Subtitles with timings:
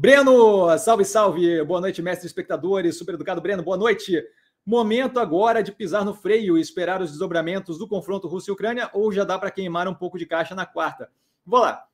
[0.00, 1.64] Breno, salve, salve.
[1.64, 2.96] Boa noite, mestre espectadores.
[2.96, 3.64] Super educado, Breno.
[3.64, 4.22] Boa noite.
[4.64, 8.88] Momento agora de pisar no freio e esperar os desdobramentos do confronto Rússia e Ucrânia
[8.94, 11.10] ou já dá para queimar um pouco de caixa na quarta?
[11.44, 11.84] Vou lá.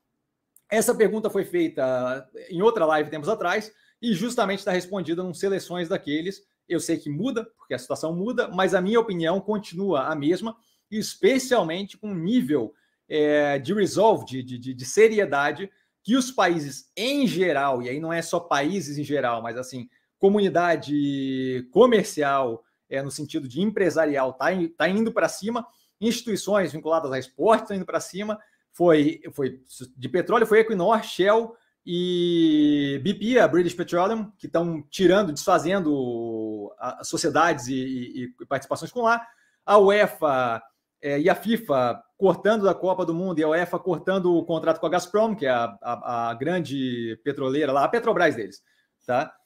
[0.71, 3.73] Essa pergunta foi feita em outra live tempos atrás
[4.03, 6.43] e justamente está respondida em seleções daqueles.
[6.69, 10.55] Eu sei que muda, porque a situação muda, mas a minha opinião continua a mesma,
[10.91, 12.75] especialmente com nível
[13.09, 15.71] é, de resolve, de, de, de seriedade
[16.05, 19.89] que os países em geral, e aí não é só países em geral, mas assim,
[20.19, 25.67] comunidade comercial, é, no sentido de empresarial, está tá indo para cima,
[25.99, 28.39] instituições vinculadas a esporte estão indo para cima,
[28.71, 29.63] foi, foi
[29.97, 37.09] de petróleo, foi Equinor, Shell e BP, a British Petroleum, que estão tirando, desfazendo as
[37.09, 39.27] sociedades e, e, e participações com lá,
[39.65, 40.63] a UEFA
[41.05, 44.81] é, e a FIFA cortando da Copa do Mundo e a UEFA cortando o contrato
[44.81, 48.63] com a Gazprom, que é a, a, a grande petroleira lá, a Petrobras deles,
[49.07, 49.37] tá?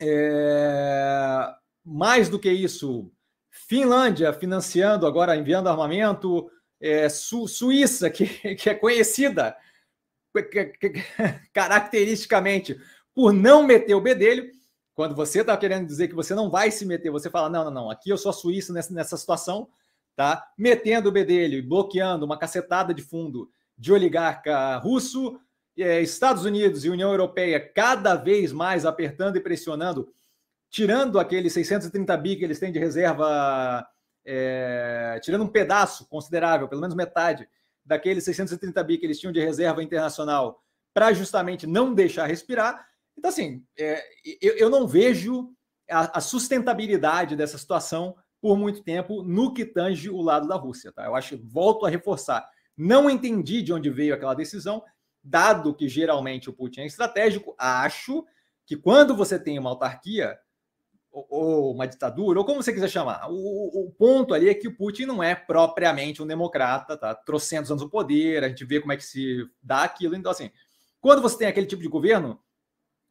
[0.00, 1.52] É,
[1.84, 3.10] mais do que isso,
[3.50, 6.48] Finlândia financiando agora, enviando armamento,
[6.80, 9.56] é, Su, Suíça, que, que é conhecida
[11.52, 12.80] caracteristicamente
[13.12, 14.48] por não meter o bedelho.
[14.94, 17.70] Quando você está querendo dizer que você não vai se meter, você fala: não, não,
[17.72, 19.68] não, aqui eu sou a Suíça nessa, nessa situação,
[20.16, 20.46] tá?
[20.56, 25.38] Metendo o bedelho e bloqueando uma cacetada de fundo de oligarca russo,
[25.78, 30.12] é, Estados Unidos e União Europeia cada vez mais apertando e pressionando,
[30.70, 33.86] tirando aqueles 630 bi que eles têm de reserva,
[34.24, 37.48] é, tirando um pedaço considerável, pelo menos metade,
[37.84, 40.62] daqueles 630 bi que eles tinham de reserva internacional,
[40.94, 42.86] para justamente não deixar respirar.
[43.16, 44.02] Então, assim, é,
[44.40, 45.52] eu, eu, não vejo
[45.90, 50.90] a, a sustentabilidade dessa situação por muito tempo no que tange o lado da Rússia.
[50.90, 51.06] Tá?
[51.06, 52.44] Eu acho, volto a reforçar,
[52.76, 54.82] não entendi de onde veio aquela decisão,
[55.22, 58.26] dado que geralmente o Putin é estratégico, acho
[58.66, 60.36] que quando você tem uma autarquia
[61.12, 64.66] ou, ou uma ditadura, ou como você quiser chamar, o, o, ponto ali é que
[64.66, 67.14] o Putin não é propriamente um democrata, tá?
[67.14, 70.16] Trocentos anos no poder, a gente vê como é que se dá aquilo.
[70.16, 70.50] Então, assim,
[71.00, 72.40] quando você tem aquele tipo de governo,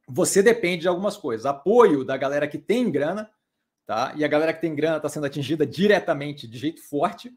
[0.09, 1.45] você depende de algumas coisas.
[1.45, 3.29] Apoio da galera que tem grana,
[3.85, 4.13] tá?
[4.15, 7.33] E a galera que tem grana está sendo atingida diretamente de jeito forte,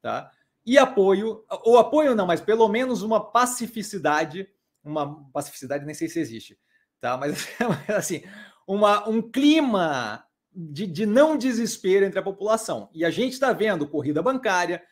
[0.00, 0.30] tá?
[0.64, 4.48] E apoio, ou apoio não, mas pelo menos uma pacificidade,
[4.84, 6.58] uma pacificidade nem sei se existe,
[7.00, 7.16] tá?
[7.16, 7.48] Mas
[7.88, 8.22] assim,
[8.66, 12.90] uma, um clima de, de não desespero entre a população.
[12.92, 14.82] E a gente está vendo corrida bancária,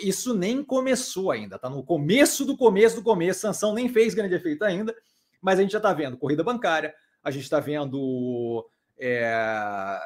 [0.00, 4.34] isso nem começou ainda, tá no começo do começo do começo, sanção nem fez grande
[4.34, 4.94] efeito ainda,
[5.40, 8.68] mas a gente já está vendo corrida bancária, a gente está vendo
[8.98, 10.00] é,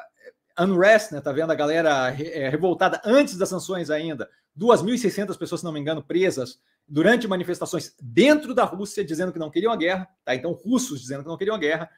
[0.59, 1.21] unrest, né?
[1.21, 4.29] Tá vendo a galera é, revoltada antes das sanções ainda.
[4.57, 9.49] 2.600 pessoas, se não me engano, presas durante manifestações dentro da Rússia dizendo que não
[9.49, 10.35] queriam a guerra, tá?
[10.35, 11.89] Então, russos dizendo que não queriam a guerra.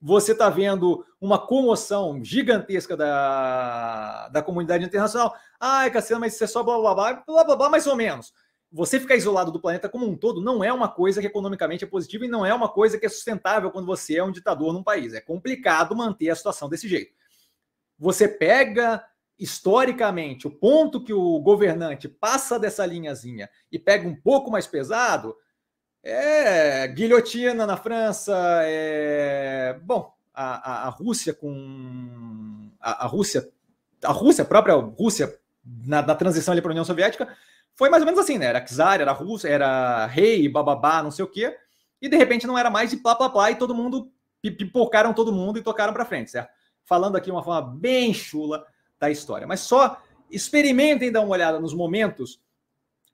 [0.00, 5.34] Você está vendo uma comoção gigantesca da, da comunidade internacional.
[5.58, 8.32] Ai, Cassiano, mas isso é só blá blá blá, blá blá blá, mais ou menos.
[8.70, 11.86] Você ficar isolado do planeta como um todo não é uma coisa que economicamente é
[11.86, 14.82] positiva e não é uma coisa que é sustentável quando você é um ditador num
[14.82, 15.14] país.
[15.14, 17.14] É complicado manter a situação desse jeito
[17.98, 19.04] você pega
[19.38, 25.36] historicamente o ponto que o governante passa dessa linhazinha e pega um pouco mais pesado,
[26.02, 33.48] é guilhotina na França, é bom, a, a, a Rússia com a, a, Rússia,
[34.02, 37.28] a Rússia, a própria Rússia na, na transição ali para a União Soviética
[37.74, 38.46] foi mais ou menos assim, né?
[38.46, 41.56] Era czar, era Rússia, era rei, bababá, não sei o quê,
[42.00, 45.32] e de repente não era mais e plá plá plá e todo mundo pipocaram todo
[45.32, 46.52] mundo e tocaram para frente, certo?
[46.84, 48.66] Falando aqui uma forma bem chula
[48.98, 49.46] da história.
[49.46, 50.00] Mas só
[50.30, 52.40] experimentem dar uma olhada nos momentos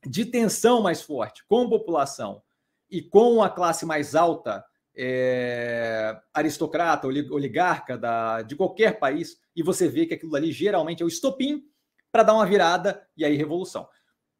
[0.06, 2.42] de tensão mais forte com a população
[2.91, 4.64] e com a classe mais alta,
[4.97, 11.06] é, aristocrata, oligarca da, de qualquer país, e você vê que aquilo ali geralmente é
[11.06, 11.64] o estopim
[12.10, 13.88] para dar uma virada e aí revolução.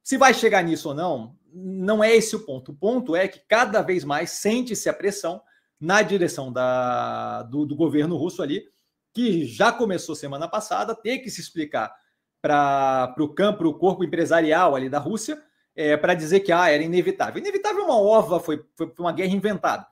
[0.03, 2.73] Se vai chegar nisso ou não, não é esse o ponto.
[2.73, 5.41] O ponto é que cada vez mais sente-se a pressão
[5.79, 8.65] na direção da, do, do governo russo ali
[9.13, 11.95] que já começou semana passada, ter que se explicar
[12.41, 15.43] para o campo, o corpo empresarial ali da Rússia,
[15.75, 17.41] é, para dizer que ah, era inevitável.
[17.41, 19.87] Inevitável é uma ova, foi, foi uma guerra inventada.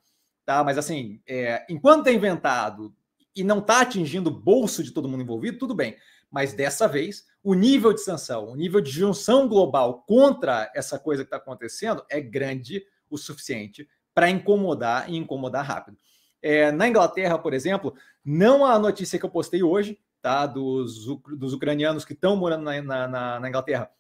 [0.45, 0.65] Tá?
[0.65, 2.95] Mas assim, é, enquanto é inventado
[3.37, 5.97] e não está atingindo o bolso de todo mundo envolvido, tudo bem.
[6.31, 11.23] Mas dessa vez, o nível de sanção, o nível de junção global contra essa coisa
[11.23, 15.97] que está acontecendo é grande o suficiente para incomodar e incomodar rápido.
[16.43, 17.95] É, na Inglaterra, por exemplo,
[18.25, 20.47] não a notícia que eu postei hoje, tá?
[20.47, 23.91] Dos, dos ucranianos que estão morando na, na, na, Inglaterra,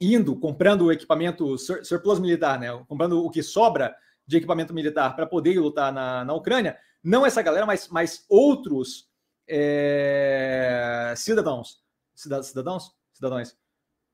[0.00, 2.68] indo, comprando o equipamento surplus militar, né?
[2.88, 3.94] Comprando o que sobra
[4.26, 9.08] de equipamento militar para poder lutar na, na Ucrânia, não essa galera, mas, mas outros
[9.46, 11.82] é, cidadãos,
[12.14, 13.56] cidadãos, cidadãos,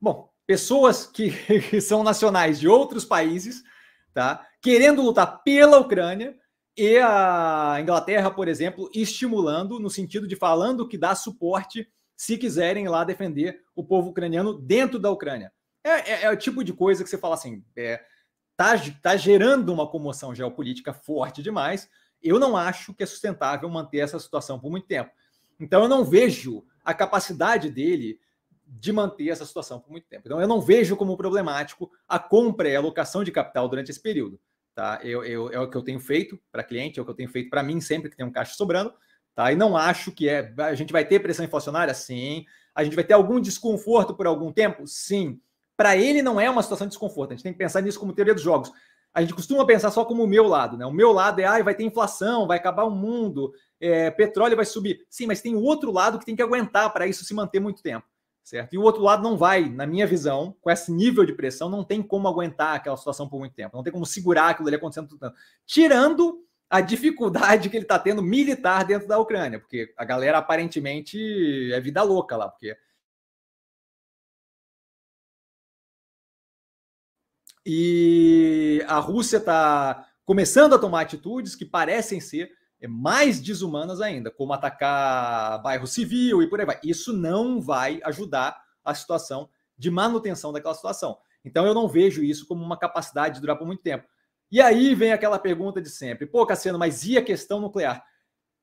[0.01, 1.31] bom, pessoas que,
[1.71, 3.63] que são nacionais de outros países,
[4.13, 6.37] tá, querendo lutar pela Ucrânia
[6.77, 12.89] e a Inglaterra, por exemplo, estimulando no sentido de falando que dá suporte se quiserem
[12.89, 15.53] lá defender o povo ucraniano dentro da Ucrânia.
[15.83, 18.01] É, é, é o tipo de coisa que você fala assim, é,
[18.57, 21.89] tá, tá gerando uma comoção geopolítica forte demais.
[22.23, 25.11] Eu não acho que é sustentável manter essa situação por muito tempo.
[25.59, 28.21] Então eu não vejo a capacidade dele
[28.67, 30.23] de manter essa situação por muito tempo.
[30.27, 34.01] Então eu não vejo como problemático a compra e a alocação de capital durante esse
[34.01, 34.39] período.
[34.75, 35.01] Tá?
[35.03, 37.29] Eu, eu, é o que eu tenho feito para cliente, é o que eu tenho
[37.29, 38.93] feito para mim sempre que tem um caixa sobrando.
[39.35, 39.53] Tá?
[39.53, 40.53] E não acho que é.
[40.59, 41.95] A gente vai ter pressão inflacionária?
[41.95, 42.45] Sim.
[42.75, 44.87] A gente vai ter algum desconforto por algum tempo?
[44.87, 45.41] Sim.
[45.77, 47.31] Para ele não é uma situação de desconforto.
[47.31, 48.71] A gente tem que pensar nisso como teoria dos jogos.
[49.13, 50.87] A gente costuma pensar só como o meu lado, né?
[50.87, 54.65] O meu lado é, ah, vai ter inflação, vai acabar o mundo, é, petróleo vai
[54.65, 55.05] subir.
[55.11, 57.83] Sim, mas tem o outro lado que tem que aguentar para isso se manter muito
[57.83, 58.07] tempo,
[58.51, 58.75] certo?
[58.75, 61.85] E o outro lado não vai, na minha visão, com esse nível de pressão, não
[61.85, 65.09] tem como aguentar aquela situação por muito tempo, não tem como segurar aquilo ali acontecendo
[65.09, 65.37] tudo tanto.
[65.65, 71.73] Tirando a dificuldade que ele está tendo militar dentro da Ucrânia, porque a galera aparentemente
[71.73, 72.77] é vida louca lá, porque
[77.65, 82.51] E a Rússia está começando a tomar atitudes que parecem ser
[82.89, 86.81] mais desumanas ainda, como atacar bairro civil e por aí vai.
[86.83, 91.19] Isso não vai ajudar a situação de manutenção daquela situação.
[91.45, 94.07] Então eu não vejo isso como uma capacidade de durar por muito tempo.
[94.51, 98.05] E aí vem aquela pergunta de sempre: pô, Cassiano, mas e a questão nuclear?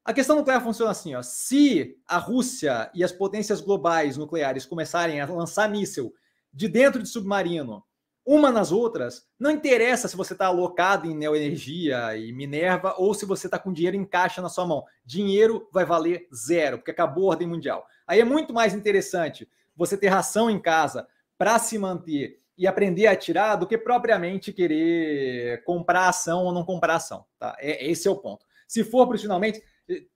[0.03, 5.21] A questão nuclear funciona assim: ó, se a Rússia e as potências globais nucleares começarem
[5.21, 6.13] a lançar míssil
[6.53, 7.83] de dentro de submarino
[8.27, 13.25] uma nas outras, não interessa se você está alocado em neoenergia e Minerva ou se
[13.25, 14.83] você está com dinheiro em caixa na sua mão.
[15.05, 17.87] Dinheiro vai valer zero, porque acabou a ordem mundial.
[18.05, 19.47] Aí é muito mais interessante
[19.77, 21.07] você ter ração em casa
[21.37, 26.65] para se manter e aprender a atirar do que propriamente querer comprar ação ou não
[26.65, 27.23] comprar ação.
[27.39, 27.55] Tá?
[27.59, 28.45] É, esse é o ponto.
[28.67, 29.63] Se for profissionalmente,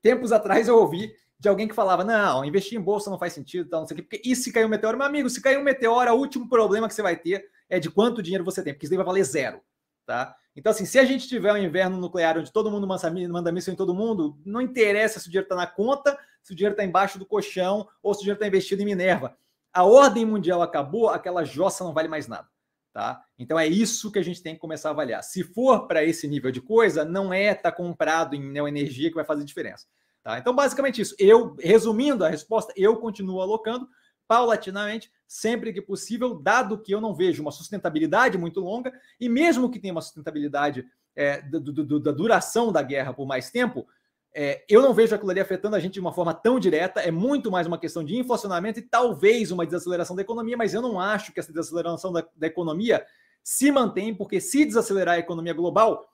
[0.02, 3.70] tempos atrás eu ouvi de alguém que falava: não, investir em bolsa não faz sentido,
[3.70, 4.98] tal, não sei o quê, porque e se cair um meteoro?
[4.98, 7.90] Meu amigo, se cair um meteoro, o último problema que você vai ter é de
[7.90, 9.62] quanto dinheiro você tem, porque isso daí vai valer zero.
[10.06, 10.36] Tá?
[10.56, 13.78] Então, assim, se a gente tiver um inverno nuclear onde todo mundo manda míssil em
[13.78, 17.18] todo mundo, não interessa se o dinheiro está na conta, se o dinheiro está embaixo
[17.18, 19.38] do colchão ou se o dinheiro está investido em Minerva.
[19.74, 22.50] A ordem mundial acabou, aquela jossa não vale mais nada.
[22.92, 23.24] Tá?
[23.40, 25.24] Então é isso que a gente tem que começar a avaliar.
[25.24, 29.16] Se for para esse nível de coisa, não é estar tá comprado em neoenergia que
[29.16, 29.86] vai fazer diferença.
[30.22, 30.38] Tá?
[30.38, 31.16] Então, basicamente isso.
[31.18, 33.88] Eu, resumindo a resposta, eu continuo alocando
[34.32, 39.70] paulatinamente, sempre que possível, dado que eu não vejo uma sustentabilidade muito longa, e mesmo
[39.70, 43.86] que tenha uma sustentabilidade é, do, do, da duração da guerra por mais tempo,
[44.34, 47.12] é, eu não vejo aquilo ali afetando a gente de uma forma tão direta, é
[47.12, 50.98] muito mais uma questão de inflacionamento e talvez uma desaceleração da economia, mas eu não
[50.98, 53.06] acho que essa desaceleração da, da economia
[53.44, 56.08] se mantém, porque se desacelerar a economia global,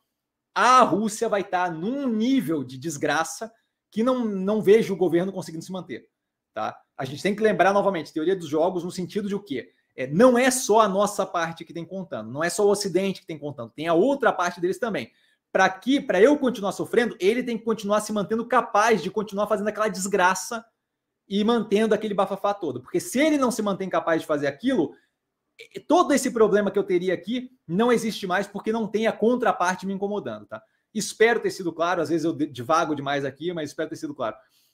[0.56, 3.54] a Rússia vai estar num nível de desgraça
[3.92, 6.10] que não, não vejo o governo conseguindo se manter.
[6.52, 6.76] Tá?
[6.98, 9.72] A gente tem que lembrar novamente, teoria dos jogos no sentido de o quê?
[9.96, 13.22] É, não é só a nossa parte que tem contando, não é só o Ocidente
[13.22, 15.12] que tem contando, tem a outra parte deles também.
[15.52, 19.48] Para que, para eu continuar sofrendo, ele tem que continuar se mantendo capaz de continuar
[19.48, 20.64] fazendo aquela desgraça
[21.28, 22.82] e mantendo aquele bafafá todo.
[22.82, 24.94] Porque se ele não se mantém capaz de fazer aquilo,
[25.88, 29.86] todo esse problema que eu teria aqui não existe mais porque não tem a contraparte
[29.86, 30.62] me incomodando, tá?
[30.94, 34.36] Espero ter sido claro, às vezes eu divago demais aqui, mas espero ter sido claro.